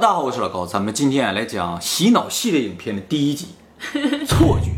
[0.00, 3.48] 大家好，我是老高，咱们今天来讲洗脑系列影片的第一集，
[4.28, 4.70] 错觉。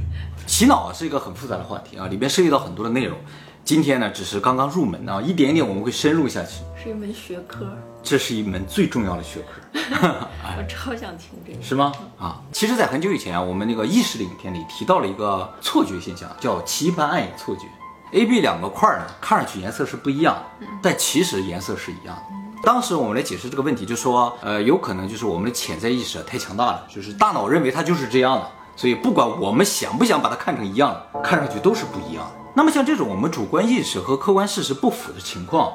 [0.46, 3.18] 洗脑啊是一个很复杂的话题啊，里边涉及到很多的内容。
[3.62, 6.62] 今天呢，只是刚刚入门啊，一点一点我们会深入下去。
[6.82, 7.66] 是一门学科，
[8.02, 9.68] 这是一门最重要的学科，
[10.56, 11.62] 我超想听这个。
[11.62, 11.92] 是吗？
[12.18, 17.64] 啊，其实，在很久以前啊，我们那个意识的影片里提到了一个错觉现象，叫棋盘暗影错觉。
[18.12, 22.39] A、B 两个块儿呢，看上去颜色是不一样的，但其实颜色是一样的。
[22.62, 32.32] 当时我们来解释这个问题，就说，呃，有可能就是我们的潜在意识太强大了，就是大脑认为它就是这样的，所以不管我们想不想把它看成一样的，看上去都是不一样的。
[32.54, 35.72] 那么像这种我们主观意识和客观事实不符的情况，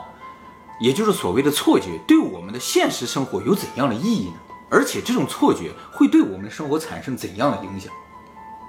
[0.79, 4.35] 也就是所谓的错觉，对我们的现实生活有怎样的意义呢？
[4.69, 7.91] 而且这种错觉会对我们的生活产生怎样的影响？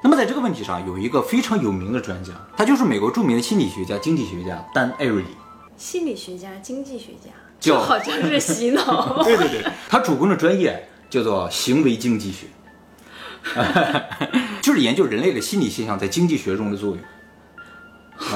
[0.02, 5.28] 那么在这个问题上，有一个非常有名的专家，他就是美国著名的心理学家、经济学家丹·艾瑞里。
[5.76, 9.22] 心理学家、经济学家，就好像是洗脑。
[9.24, 12.46] 对对对，他主攻的专业叫做行为经济学，
[14.62, 16.98] 就是研究人类的心理现象在经济学中的作用。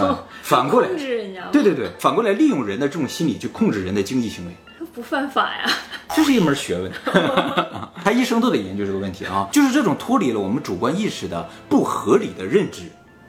[0.02, 4.52] 啊， 反过来，控制人家对对对，反过来利用人的这种心理去控制人的经济行为，
[4.92, 5.70] 不犯法呀。
[6.14, 6.92] 这是一门学问。
[8.04, 12.82] 他一生都得研究这个问题啊，就是这种脱离了我们主观意识的不合理的认知、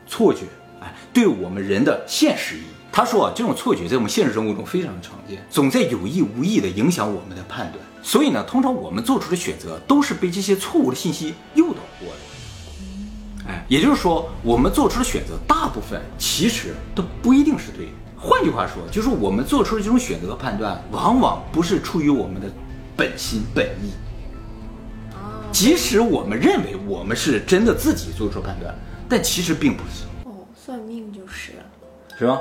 [0.08, 0.46] 错觉，
[0.82, 2.81] 哎，对我们人的现实意义。
[2.92, 7.84] 他说啊，这种错觉在我们现实生活中非常常见，总在有意无意的影响我们的判断。
[8.04, 13.48] 所以呢，通常我们做出的选择都是被这些错误的信息诱导过的。
[13.48, 17.92] 哎，也就是说，我们做出的选择大部分其实都不一定是对的。
[18.18, 22.52] 换句话说，就是我们做出的这种选择和判断，往往不是出于我们的
[22.96, 23.92] 本心本意。
[25.14, 25.18] 哦
[25.52, 28.74] 即使我们认为我们是真的自己做出判断，
[29.10, 30.06] 但其实并不是，
[32.22, 32.40] 是吧？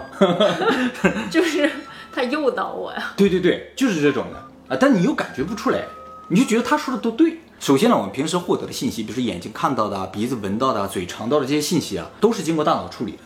[1.30, 1.70] 就是
[2.12, 3.14] 他诱导我呀。
[3.16, 4.36] 对对对，就是这种的
[4.74, 5.84] 啊，但你又感觉不出来，
[6.28, 7.38] 你就觉得他说的都对。
[7.58, 13.18] 首先呢，我们平时获得的信息，比如说眼睛看到的啊、鼻子闻到的啊、嘴尝到的这些信息啊，都是经过大脑处理的，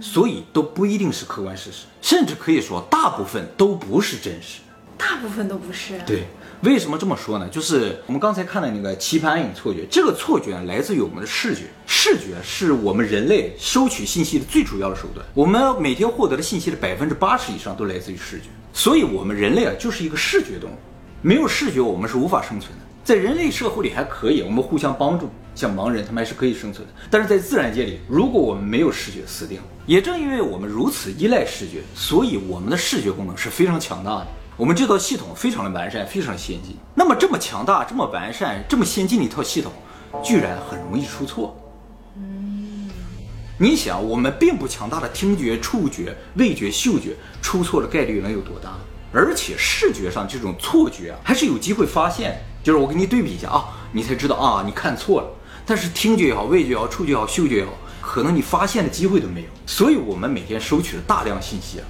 [0.00, 4.60] 所以都不一定是客观事实，甚至可以说大部分都不是真实。
[4.96, 5.98] 大部分都不是。
[6.06, 6.24] 对，
[6.62, 7.48] 为什么这么说呢？
[7.48, 15.24] 就是我们刚才看的那个棋盘暗影错觉，这个错觉来自于我们的视觉，视觉是我们人类收取信息的最主要的手段。
[15.34, 20.74] 我们每天获得的信息的百分之八十以上都来自于视觉，所以我们人类啊就是一个视觉动物，
[21.22, 22.84] 没有视觉我们是无法生存的。
[23.04, 26.92] 在人类社会里还可以，我们互相帮助，像盲人他们还是可以生存的。
[27.08, 29.64] 但是在自然界里，如果我们没有视觉，死定了。
[29.86, 34.26] 也正因为我们如此依赖视觉，所以我们的视觉功能是非常强大的。
[34.56, 36.76] 我们这套系统非常的完善，非常的先进。
[36.94, 39.70] 那么这么强大、这么完善、这么先进的一套系统，
[40.24, 41.54] 居然很容易出错。
[42.16, 42.88] 嗯
[43.58, 48.70] 你想，我们并不强大的听觉、触觉、味觉、嗅觉出错的概率能有多大？
[49.12, 52.40] 而且视觉上这种错觉啊，还是有机会发现。
[52.62, 55.28] 就是我给你对比一下啊，你才知道啊，你看错了。
[55.66, 59.48] 但是听觉也好，味觉也好，触觉也好，嗅觉也好，可能你发现的机会都没有。
[59.66, 61.84] 所以，我们每天收取的大量信息啊，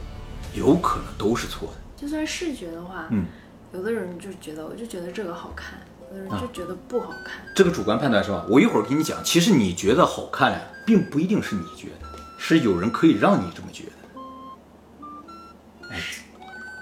[0.52, 1.85] 有可能都是错的。
[1.96, 3.24] 就算视觉的话，嗯，
[3.72, 5.78] 有的人就觉得，我就觉得这个好看，
[6.10, 7.42] 有的人就觉得不好看。
[7.54, 8.44] 这个主观判断是吧？
[8.50, 12.06] 我一会儿跟你讲，其实你觉得好看呀，并不一定是你觉得，
[12.36, 13.92] 是有人可以让你这么觉得。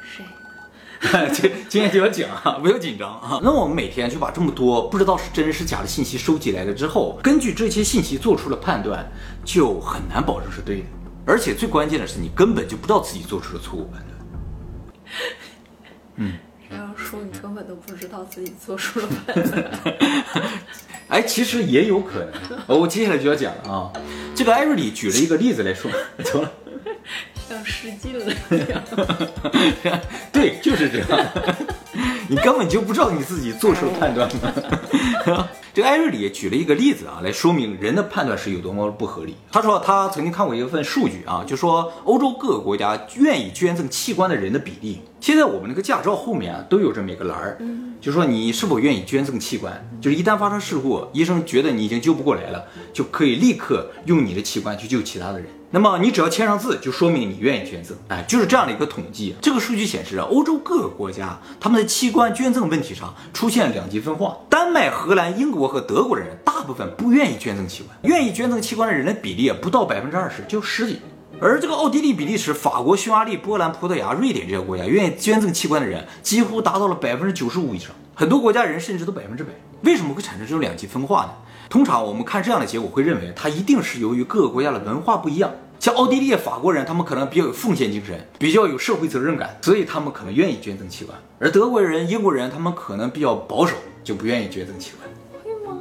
[0.03, 0.25] 谁？
[1.33, 3.39] 今今天就要讲啊，不要紧张啊。
[3.43, 9.07] 那我们每天就把这么多不知道是真是假的信息收集来了之后，根据这些信息做出了判断，
[9.45, 10.87] 就很难保证是对的。
[11.27, 14.14] 而且最关键的是，你根本就不知道自己做出了错误判断。
[16.71, 19.71] 然后说你根本都不知道自己做出了判断。
[21.09, 22.79] 哎，其实也有可能。
[22.81, 23.93] 我接下来就要讲了啊。
[24.35, 25.91] 这个艾瑞里举了一个例子来说，
[26.25, 26.51] 走了？
[27.49, 30.01] 像失禁了一样。
[30.33, 31.27] 对，就是这样。
[32.27, 35.49] 你根本就不知道你自己做出了判断吗？
[35.75, 39.35] 这个艾瑞里也举了一个例子啊，来说明人的判断是有多么不合理。
[39.51, 47.59] 他说他曾经看过一份数据啊，就说欧洲各个国家愿意捐赠器官的人的比例，现在我们那个驾照后面啊都有这么一个栏儿，
[48.01, 55.49] 就说你是否愿意捐赠器官，就是一旦发生事故，医生觉得你已经救不过来了，就可以立刻用你的器官去救其他的人。
[55.75, 57.99] 那么你只要签上字，就说明你愿意捐赠。
[58.07, 59.35] 哎，就是这样的一个统计。
[59.43, 64.37] 这个数据显示啊，欧洲各个国家他们的器官捐赠问题上出现两极分化。
[64.49, 71.01] 丹麦、荷兰、英国和德国的人大部分不愿意捐赠器官，愿意捐赠器官的人的比例不到百分之二十，就十几。
[71.41, 79.51] 而这个奥地利、比利时、法国、匈牙利、波兰、葡萄牙、瑞典这些国家愿意捐赠器官的人几乎达到了百分之九十五以上，很多国家人甚至都百分之百。
[79.83, 81.33] 为什么会产生这种两极分化呢？
[81.75, 85.51] 通常我们看这样的结果，会认为它一定是由于各个国家的文化不一样。
[85.81, 93.75] 像奥地利、法国人，他们可能比较有奉献精神，比较有社会责任感，所以他们可能愿意捐赠器官；而德国人、英国人，他们可能比较保守，
[94.05, 95.11] 就不愿意捐赠器官，
[95.43, 95.81] 会吗？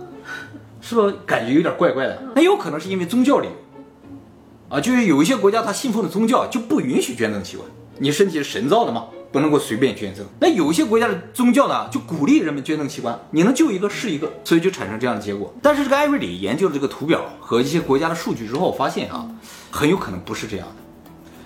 [0.82, 2.24] 是不是感觉有点怪怪的？
[2.36, 7.70] 那有可能是因为宗教理由啊，就是有一些国家他信奉的宗教就不允许捐赠器官，
[8.00, 10.24] 你身体是神造的吗，不能够随便捐赠。
[10.40, 15.52] 那有一些国家的宗教呢，就鼓励人们捐赠器官，你能救一个是一个，所以就产生这样的结果。
[15.60, 19.28] 但是这个艾瑞里研究了这个图表和一些国家的数据之后，发现啊，
[19.72, 20.76] 很有可能不是这样的，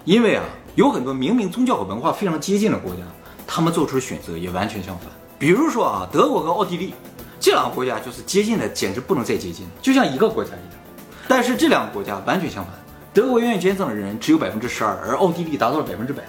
[0.03, 0.43] 因为啊，
[0.75, 3.03] 有很多明明宗教和文化非常接近的国家，
[3.47, 5.07] 他们做出的选择也完全相反。
[5.39, 6.93] 比如说啊，德国和奥地利
[7.39, 10.79] 这两个国家就是接近的简直不能再接近，就像一个国家一样。
[11.25, 12.73] 但是这两个国家完全相反，
[13.13, 16.23] 德国愿意捐赠的人只有百分之十二，而奥地利达到了百分之百。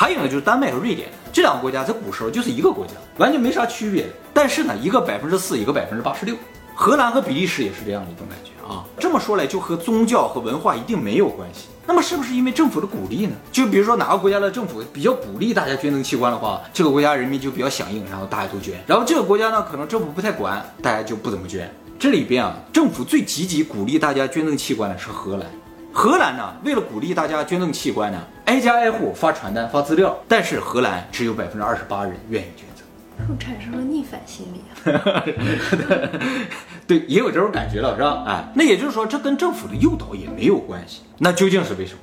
[0.00, 4.06] 还有呢，就是丹麦和瑞典这两个国家在古时候就是一个国家，完全没啥区别。
[4.32, 6.34] 但是呢，一个百分之四，一个百分之八十六。
[6.74, 8.82] 荷兰和比利时也是这样的一种感觉啊。
[8.98, 11.66] 这么说来，就和宗教和文化一定没有关系。
[11.86, 13.36] 那么是不是因为政府的鼓励呢？
[13.52, 18.82] 就比如说哪个国家的政府比较鼓励大家捐赠器官的话，这个国家人民就比较响应，然后大家都捐。
[18.86, 21.70] 然后这个国家呢，可能政府不太管，大家就不怎么捐。
[21.98, 25.46] 这里边啊，政府最积极鼓励大家捐赠器官的是荷兰。
[25.92, 30.16] 荷兰呢，为了鼓励大家捐赠器官呢，挨家挨户发传单、发资料。
[30.28, 32.84] 但是荷兰只有百分之二十八人愿意捐赠，
[33.18, 35.24] 是不是产生了逆反心理啊？
[36.86, 38.24] 对，也有这种感觉了，是吧？
[38.26, 41.02] 哎，那也就是说，这跟政府的诱导也没有关系。
[41.18, 41.98] 那究竟是为什么？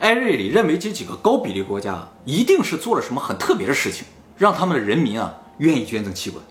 [0.00, 4.04] 艾瑞里认为这几个高比例国家一定是做了什么很特别的事情，
[4.36, 6.44] 让他们的人民啊愿意捐赠器官，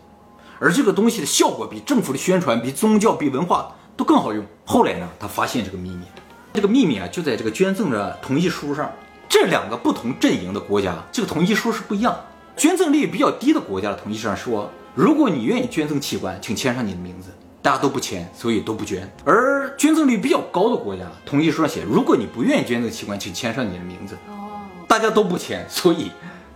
[0.57, 4.45] 而这个东西的效果比政府的宣传、比宗教、比文化都更好用。
[4.65, 6.06] 后来呢，他发现这个秘密，
[6.53, 8.92] 这个秘密啊就在这个捐赠的同意书上。
[9.30, 12.13] 这两个不同阵营的国家，这个同意书是不一样。
[12.57, 17.30] 捐赠率比较低的国家的同意书上说，如果你愿意捐赠器官，请签上你的名字。
[17.62, 19.09] 大家都不签，所以都不捐。
[19.24, 24.18] 而捐赠率比较高的国家，同意书上写，如果你不愿意捐赠器官，请签上你的名字。
[24.27, 26.12] 哦，大家都不签，所以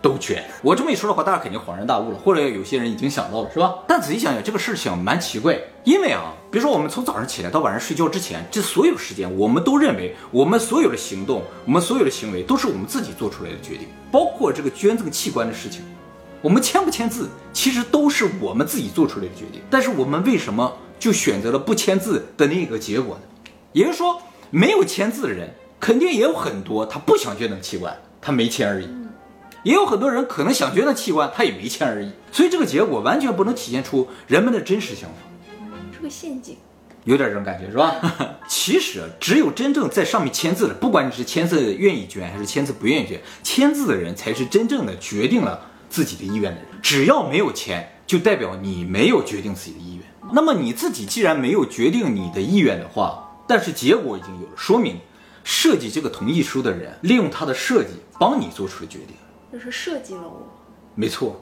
[0.06, 0.44] 都捐。
[0.62, 3.80] 我这么一说的话，大家肯定恍然大悟了，或者有些人已经想到了，是吧？
[3.88, 15.82] 但仔细想想，这个事情蛮奇怪，因为啊，比如说我们从早上起来到晚上睡觉之前，这所有时间，我们都认为我们所有的行动，我们所有的行为都是我们自己做出来的决定，包括这个捐赠器官的事情，
[16.42, 19.62] 我们签不签字，其实都是我们自己做出来的决定。
[19.70, 20.72] 但是我们为什么？
[20.98, 28.88] 就选择了不签字的那个结果呢，也就是说，没有签字的人肯定也有很多，他不想捐赠器官，他没签而已；
[29.66, 32.12] 也有很多人可能想捐的器官，他也没钱而已。
[32.32, 35.16] 所以这个结果完全不能体现出人们的真实想法，
[35.92, 36.56] 是个陷阱，
[37.06, 37.96] 有点这种感觉是吧？
[38.48, 45.60] 其实只有真正在上面签字的，不管你是签字愿意捐还是签字不愿意捐，签字的人才是真正的决定了
[45.90, 46.68] 自己的意愿的人。
[46.84, 50.06] 只要没有签，就代表你没有决定自己的意愿。
[50.32, 55.00] 那么你自己既然没有决定你的意愿的话，但是结果已经有了，说明
[55.44, 57.90] 设计这个同意书的人利用他的设计
[58.20, 59.16] 帮你做出了决定，
[59.56, 60.46] 就是设计了我。
[60.96, 61.42] 没错，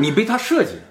[0.00, 0.82] 你被他设计了，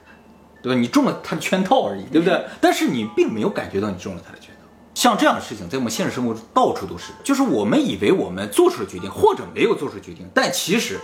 [0.61, 0.79] 对吧？
[0.79, 2.45] 你中了他的圈套而已，对不对？
[2.61, 4.61] 但是你并没有感觉到你中了他的圈套。
[4.93, 10.97] 像这样的事情，在我们现实生活中到处都是，就是我们以为我们做出了决定，或者没有做出决定，但其实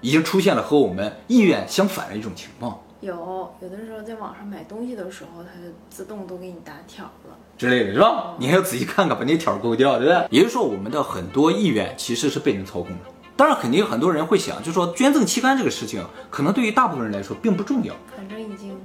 [0.00, 2.80] 已经出现了和我们意愿相反的一种情况。
[3.02, 8.34] 有有的时候在网上买东西的时候，它就自动都给你打条了之类的是吧？
[8.38, 10.26] 你还要仔细看看，把那条勾掉，对不对？
[10.30, 13.13] 也就是说，我们的很多意愿其实是被人操控的。
[13.36, 17.94] 当然，肯定有很多人会想，就说捐赠器官这个事情，可能对于大部分人来说并不重要。
[18.16, 18.76] 反正已经，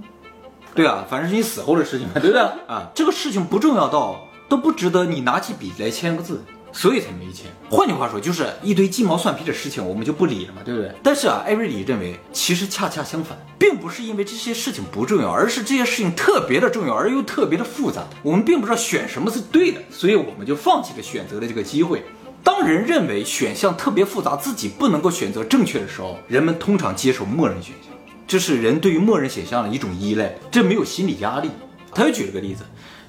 [0.73, 2.41] 对啊，反正是你死后的事情嘛，对不对？
[2.67, 6.43] 啊，这个事情不重要到都不值得你拿起笔来签个字。
[6.71, 7.47] 所以才没签。
[7.67, 10.91] 换句话说，就是一堆鸡毛蒜皮的事情，我们就不理了嘛，对不对？
[11.01, 18.03] 但是啊，艾瑞里认为，其实恰恰相反，并不是因为这些事情不重要，而是这些事情特别的重要，而又特别的复杂。
[18.21, 22.05] 我们并不知道选什么是对的，所以我们就放弃了选择的这个机会。
[22.43, 27.91] 当人认为选项特别复杂，自己不能够选择正确的时候，人们通常接受默认选项，
[28.27, 31.49] 这是人对于默认选项的一种依赖，这没有心理压力。
[31.93, 32.63] 他又举了个例子，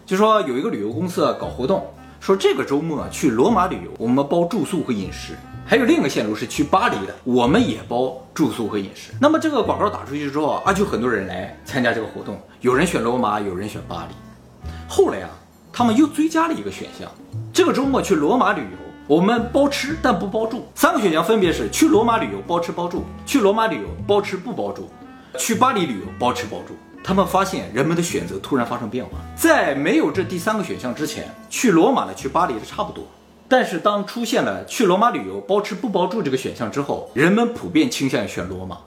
[0.07, 1.85] 就说有一个旅游公司搞活动。
[2.19, 5.33] 说这个周末去罗马旅游，我们包住宿和饮食。
[5.65, 9.13] 还有另一个线路是去巴黎的，我们也包住宿和饮食。
[9.21, 12.39] 那么这个广告打出去之后啊，就很多人来参加这个活动。
[12.61, 14.71] 有人选罗马，有人选巴黎。
[14.87, 15.31] 后来啊，
[15.73, 17.11] 他们又追加了一个选项，
[17.53, 18.77] 这个周末去罗马旅游，
[19.11, 20.69] 我们包吃但不包住。
[20.77, 24.89] 三个选项分别是去罗马旅游包吃包住，去罗马旅游包吃不包住，
[25.37, 26.77] 去巴黎旅游包吃包住。
[27.03, 33.05] 他们发现人们的选择突然发生变化，在没有这第三个选项之前，去罗马的、去巴黎的差不多。
[33.49, 38.79] 但是当出现了去罗马旅游包吃不包住这个选项之后，人们普遍倾向于选罗马，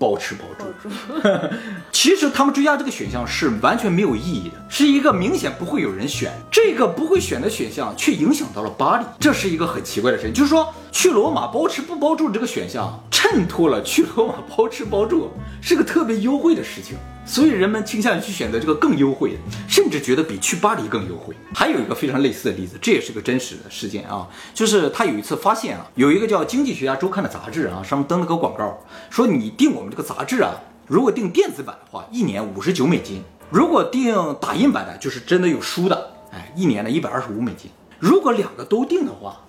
[0.00, 0.90] 包吃包住。
[1.92, 6.32] 其实他们追加这个选项是完全没有意义的，是一个明显不会有人选。
[6.50, 10.32] 这个不会选的选项却影响到了巴黎，这是一个很奇怪的事情。
[10.32, 15.30] 就是说去罗马包吃不包住这个选项衬托了去罗马包吃包住
[15.60, 16.96] 是个特别优惠的事情。
[17.30, 21.32] 所以人们倾向于去选择这个更优惠的，甚至觉得比去巴黎更优惠。
[21.54, 28.76] 还有一个非常类似的例子，这也是个真实的事件啊，就是他有一次发现啊，有一个叫《经济学家周刊》的杂志啊，上面登了个广告，
[29.10, 30.56] 说你订我们这个杂志啊，
[30.88, 37.70] 如果订电子版的话，一年五十九美金；如果订打印版的，就是真的有书的，哎，一年呢一百二十五美金。
[38.00, 39.40] 如果两个都订的话，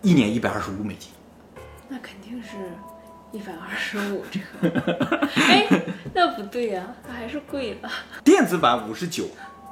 [0.00, 1.10] 一年一百二十五美金。
[1.86, 2.72] 那肯定是
[3.32, 5.66] 一百二十五这个， 哎，
[6.14, 7.90] 那不对呀、它还是贵了。
[8.24, 9.24] 电子版五十九，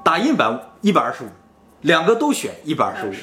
[0.03, 1.29] 打印版一百二十五，
[1.83, 3.13] 两个都选一百二十五。
[3.13, 3.15] 25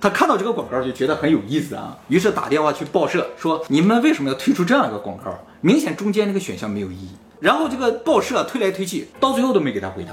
[0.00, 5.32] 他看到这个广告就觉得很有意思啊，于是打电话去报社说：“你们为什么要推出这样一个广告？
[5.60, 10.12] 明显中间那个选项没有意义。”然后这个报社推来推去，到最后都没给他回答，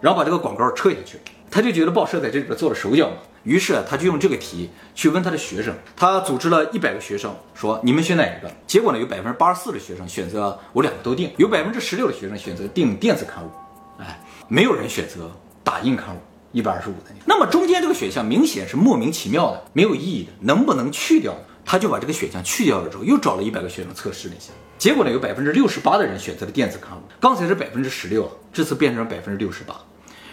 [0.00, 1.18] 然后把这个广告撤下去。
[1.50, 8.50] 他就觉得报社在这里边做了手脚嘛，于是他就用这个题去问他的学生，他组织了一百个学生，说你们选哪一个？
[8.66, 13.50] 结果呢，有百分之八十四的学生选择我两个都订，有百分之十六的学生选择订电子刊物，
[13.98, 15.30] 哎，没有人选择
[15.64, 16.18] 打印刊物。
[16.52, 21.38] 一百二十五的那么中间这个选项明显是莫名其妙的，没有意义的，能不能去掉呢？
[21.64, 29.76] 他就把这个选项去掉了之后，又找了一百个学生测试了一下，结果呢，有百分之六十八的人选择了电子刊物，刚才是百分之十六，这次变成百分之六十八，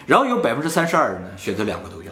[0.08, 2.07] 然后有百分之三十二人呢选择两个都要。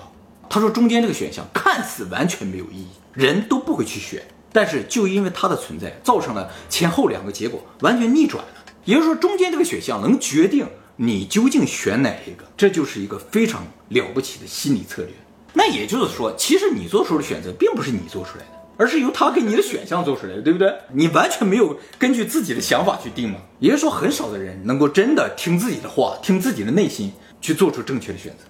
[0.49, 4.21] 他说中间这个选项看似完全没有意义，人都不会去选，
[4.53, 8.51] 但是就因为它的存在，造成了前后两个结果完全逆转了。
[8.85, 15.11] 也就是说，中间这个选项能决定你究竟选哪一个，这就是一个非常了不起的心理策略。
[15.53, 20.71] 那也就是说，其实你做出的选择并不是你做出来的，而是由他给你的选项做出来的，对不对？
[20.93, 23.39] 你完全没有根据自己的想法去定嘛。
[23.59, 27.11] 也就是说，很少的人能够真的听自己的话，听自己的内心
[27.41, 28.45] 去做出正确的选择。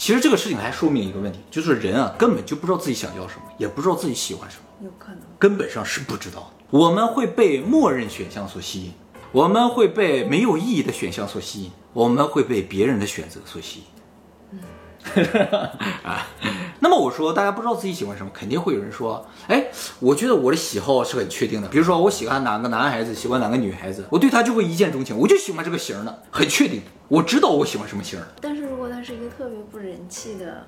[0.00, 4.62] 其实这个事情还说明一个问题，就是人啊根本就不知道自己想要什么，也不知道自己喜欢什么。
[4.82, 5.18] 有可能。
[5.38, 6.64] 根本上是不知道的。
[6.70, 8.92] 我们会被默认选项所吸引，
[9.30, 13.84] 我们会被没有意义的选项所吸引，我们会被别人的选择所吸引。
[16.04, 16.26] 啊，
[16.80, 19.66] 那么我说大家不知道自己喜欢什么，肯定会有人说，哎，
[19.98, 28.26] 我觉得我的喜好是很确定的，比如说我喜欢哪个男孩子，喜欢哪个女孩子，我对他就会一见钟情，我就喜欢这个型儿的，很确定，我知道我喜欢什么型儿。
[28.40, 30.66] 但是如果他是一个特别不人气的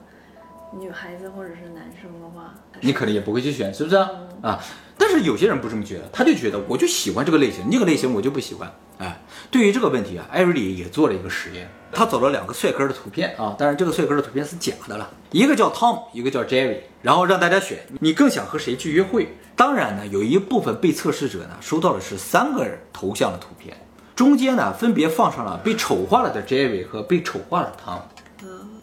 [0.79, 4.11] 女孩子或者是男生的话，你可能也不会去选，是不是啊？
[4.43, 4.61] 啊，
[4.99, 8.73] 但是有些人不这么觉得，他就觉得我就喜欢这个类型，那个类型我就不喜欢。
[9.03, 19.37] 哎，对于这个问题啊，艾瑞里也做了一个实验，他找了两个帅哥的图片啊，当然这个帅哥的图片是假的了，一个叫 Tom，一个叫 Jerry，然后让大家选，你更想和谁去约会？
[19.57, 23.77] 当然呢，有一部分被测试者呢收到的是三个人头像的图片，
[24.15, 28.01] 中间呢分别放上了被丑化了的 Jerry 和被丑化了的 Tom。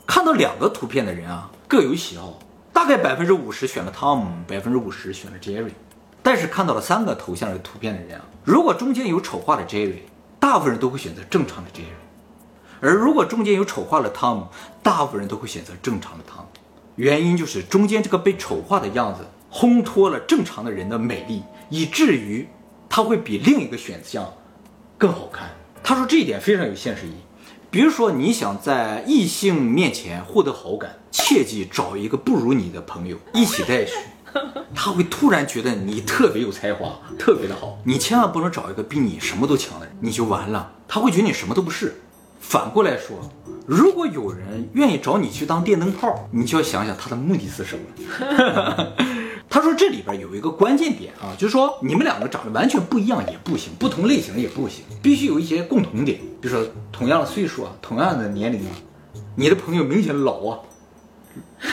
[0.05, 2.39] 看到两个图片的人啊，各有喜好，
[2.73, 5.71] 大概百分之五十选了 Tom，百分之五十选了 Jerry。
[6.21, 9.99] 但是看到了三个头像的图片的人啊，如果中间有丑化的 Jerry，
[10.39, 11.97] 大部分人都会选择正常的这些人
[12.81, 14.47] 而如果中间有丑化的汤姆
[14.81, 16.49] 大部分人都会选择正常的汤姆。
[16.95, 22.47] 原因就是中间这个被丑化的样子烘托了正常的人的美丽，以至于
[22.89, 24.33] 他会比另一个选项
[24.97, 25.49] 更好看。
[25.81, 27.15] 他说这一点非常有现实意义。
[27.71, 33.93] 比如说，你想在异性面前获得好感，切记找一个不如你的朋友一起带去，
[34.75, 37.79] 他会突然觉得你特别有才华，特别的好。
[37.83, 40.71] 你千万不能找一个比你什么都强的人，你就完了。
[40.87, 41.95] 他会觉得你什么都不是。
[42.39, 43.17] 反过来说，
[43.67, 48.87] 如果有人愿意找你去当电灯泡，你就要想想他的目的是什么。
[49.51, 58.71] 他说这里边有一个关键点啊，就是说你们两个长得完全不一样也不行，不同类型也不行，必须有一些共同点，比如说同样的岁数啊，同样的年龄啊，
[59.35, 60.59] 你的朋友明显老啊，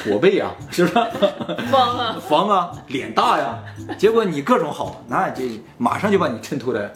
[0.04, 0.94] 驼背啊，是不是？
[1.70, 3.58] 方啊， 方啊，脸大呀，
[3.98, 6.92] 结果你各种好，那这马上就把你衬托的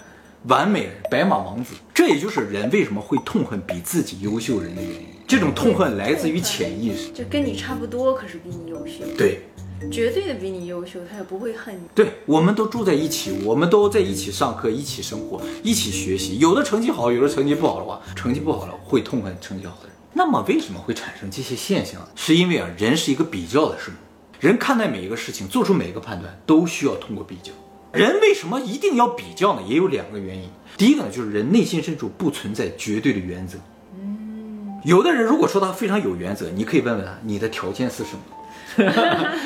[0.46, 1.74] 完美白马王子。
[1.94, 5.06] 这也就是人为什么会痛恨比自己优秀人的原因。
[5.28, 7.10] 这种痛恨来自于潜意识。
[7.12, 9.42] 就跟你差不多，可是比你优秀，对，
[9.92, 11.82] 绝对的比你优秀，他也不会恨你。
[11.94, 16.38] 对，我们都住在一起，我们都在一起上课，一起生活，一起学习。
[16.40, 19.89] 有的成绩好，有的成绩不好的话，成绩不好了会痛恨成绩好的人。
[20.20, 22.06] 那么为什么会产生这些现象？
[22.14, 23.96] 是因为啊，人是一个比较的生物，
[24.38, 27.50] 人看待每一个事情，做出每一个判断，都需要通过比较。
[27.94, 29.62] 人为什么一定要比较呢？
[29.66, 30.50] 也有两个原因。
[30.76, 33.56] 第一个呢，就是人内心深处不存在绝对的原则。
[33.98, 38.92] 嗯有的人如果说他非常有原则，你可以问问他，你的条件是什么？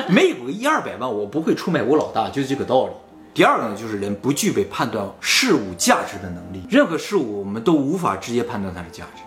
[0.10, 2.92] 没有个一二百万，我不会出卖我老大，就是这个道理。
[3.32, 9.22] 第二个呢，就是人不具备判断事物价值的能力，任何事物我们都无法直接判断它的价值，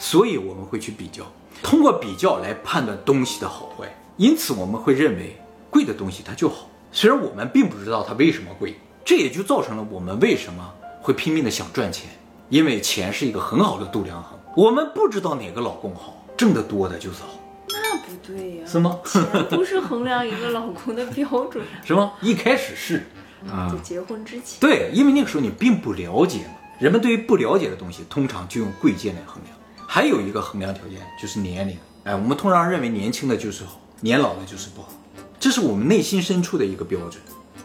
[0.00, 1.22] 所以我们会去比较，
[1.62, 3.86] 通过比较来判断东西的好坏。
[4.16, 5.38] 因此我们会认为
[5.70, 12.10] 贵的东西它就好，虽然我们并不知道它为什么贵，这也就造成了我们为什么会拼命的想赚钱，
[12.48, 17.28] 因为钱是一个很好的度量衡，我们不知道哪个老公好，挣得多的就是好，
[17.68, 18.98] 那不对呀、是吗？
[19.04, 21.80] 钱不是衡量一个老公的标准啊。
[21.84, 22.12] 是吗？
[22.22, 23.06] 一开始是，
[23.50, 29.56] 啊就结婚之前，对，因为那个时候你并不了解嘛，人们对于不了解的东西，通常就用贵贱来衡量。
[29.92, 34.92] 还有一个衡量条件就是年龄，哎，我们通常认为年轻的就是好，年老的就是不好，
[35.40, 37.20] 这是我们内心深处的一个标准。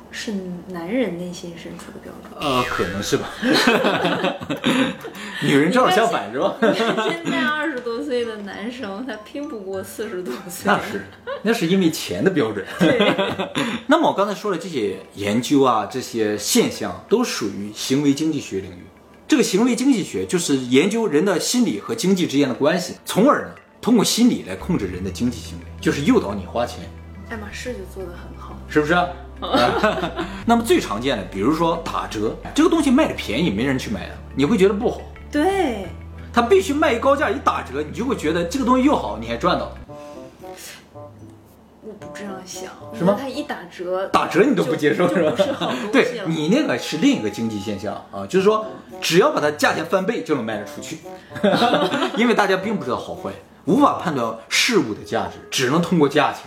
[0.09, 0.33] 是
[0.69, 2.31] 男人内心深处的标准。
[2.41, 3.29] 呃，可能是吧。
[5.43, 6.55] 女人正好相反是吧？
[7.03, 10.63] 现在二十多岁的男生，他拼不过四十多岁。
[10.63, 11.05] 那是，
[11.43, 12.65] 那是因为钱的标准。
[13.85, 18.83] 那么我刚才说的这些研究啊，这些现象都属于行为经济学领域。
[19.27, 26.87] 这个行为经济学就是研究人的心理和经济之间的关系，从而呢通过心理来控制人的经济行为，就是诱导你花钱，
[27.29, 28.55] 爱马仕就做得很好。
[28.69, 29.07] 是不是、啊？
[30.45, 35.01] 那么最常见的，比如说打折，这个东西卖的便宜，没人去买的，你会觉得不好。
[35.31, 35.87] 对，
[36.31, 39.75] 它必须卖一高价，一打折，你就会觉得这个东西又好，你还赚到。
[42.45, 45.31] 想，是吗他一打折，打折你都不接受是吧？
[45.31, 48.65] 不是好东西对你那个是另一个经济现象啊，就是说
[49.01, 50.99] 只要把它价钱翻倍就能卖得出去，
[52.17, 53.31] 因为大家并不知道好坏，
[53.65, 56.43] 无法判断事物的价值，只能通过价钱。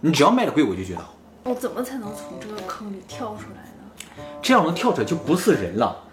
[0.00, 1.14] 你只要卖的贵，我就觉得好，
[1.44, 4.24] 我怎么才能从这个坑里跳出来呢？
[4.40, 6.04] 这样能跳出来就不是人了。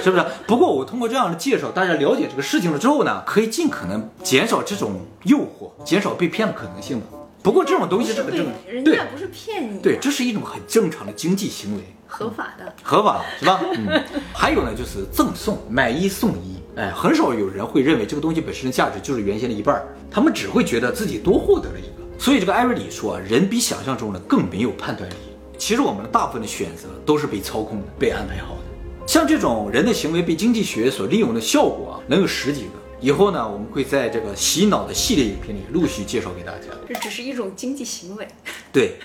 [0.00, 0.24] 是不是？
[0.46, 7.06] 不过我通过这样的介绍，大家了解这个事情了之后呢，可以尽可能减少这种诱惑，减少被骗的可能性的。
[7.42, 11.82] 不过这种东西是很正常，人对家不是骗你，对，，这是一种很正常的经济行为。
[12.06, 12.72] 合法的。
[12.82, 13.60] 合法的是吧？
[13.74, 16.56] 嗯， 还有呢，就是赠送，买一送一。
[16.76, 22.02] 哎，很少有人会认为这个东西本身的价值就是原先的一半，他们只会觉得自己多获得了一个。
[22.18, 25.14] 所以这个艾瑞里说啊，人比想象中的更没有判断力。
[25.58, 28.60] 其实我们的大部分的选择都是被操控的，被安排好的。
[29.06, 32.70] 像这种人的行为被经济学所利用的效果啊，能有十几个。
[33.02, 36.68] 以后呢，我们会在这个洗脑的系列影片里陆续介绍给大家。
[36.88, 38.28] 这只是一种经济行为，
[38.72, 38.96] 对，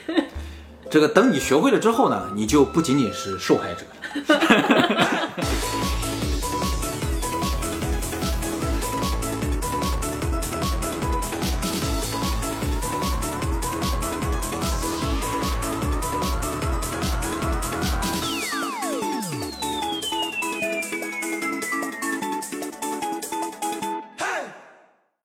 [0.89, 3.95] 这个等你学会了之后呢，你就不仅仅是受害者了。